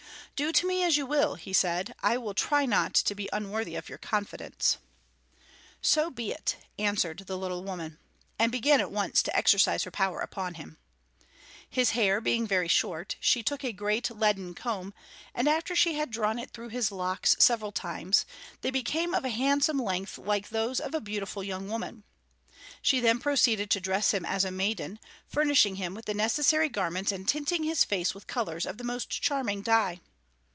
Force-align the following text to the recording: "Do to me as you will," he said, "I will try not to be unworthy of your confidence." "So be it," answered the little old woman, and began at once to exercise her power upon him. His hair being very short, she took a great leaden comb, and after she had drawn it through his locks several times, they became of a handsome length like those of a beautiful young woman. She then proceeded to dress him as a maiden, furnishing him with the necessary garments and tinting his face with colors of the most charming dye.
"Do 0.43 0.51
to 0.51 0.67
me 0.67 0.81
as 0.81 0.97
you 0.97 1.05
will," 1.05 1.35
he 1.35 1.53
said, 1.53 1.93
"I 2.01 2.17
will 2.17 2.33
try 2.33 2.65
not 2.65 2.95
to 2.95 3.13
be 3.13 3.29
unworthy 3.31 3.75
of 3.75 3.89
your 3.89 3.99
confidence." 3.99 4.77
"So 5.83 6.09
be 6.09 6.31
it," 6.31 6.55
answered 6.79 7.19
the 7.27 7.37
little 7.37 7.57
old 7.59 7.67
woman, 7.67 7.99
and 8.39 8.51
began 8.51 8.81
at 8.81 8.89
once 8.89 9.21
to 9.21 9.37
exercise 9.37 9.83
her 9.83 9.91
power 9.91 10.19
upon 10.21 10.55
him. 10.55 10.79
His 11.69 11.91
hair 11.91 12.19
being 12.19 12.47
very 12.47 12.67
short, 12.67 13.17
she 13.19 13.43
took 13.43 13.63
a 13.63 13.71
great 13.71 14.09
leaden 14.09 14.55
comb, 14.55 14.95
and 15.35 15.47
after 15.47 15.75
she 15.75 15.93
had 15.93 16.09
drawn 16.09 16.39
it 16.39 16.49
through 16.49 16.69
his 16.69 16.91
locks 16.91 17.35
several 17.37 17.71
times, 17.71 18.25
they 18.61 18.71
became 18.71 19.13
of 19.13 19.23
a 19.23 19.29
handsome 19.29 19.77
length 19.77 20.17
like 20.17 20.49
those 20.49 20.79
of 20.79 20.95
a 20.95 20.99
beautiful 21.01 21.43
young 21.43 21.69
woman. 21.69 22.03
She 22.81 22.99
then 22.99 23.19
proceeded 23.19 23.69
to 23.69 23.79
dress 23.79 24.09
him 24.11 24.25
as 24.25 24.43
a 24.43 24.49
maiden, 24.49 24.97
furnishing 25.27 25.75
him 25.75 25.93
with 25.93 26.05
the 26.05 26.15
necessary 26.15 26.67
garments 26.67 27.11
and 27.11 27.27
tinting 27.29 27.61
his 27.61 27.83
face 27.83 28.15
with 28.15 28.25
colors 28.25 28.65
of 28.65 28.79
the 28.79 28.83
most 28.83 29.07
charming 29.21 29.61
dye. 29.61 30.01